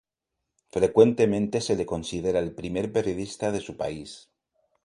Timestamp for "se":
1.61-1.75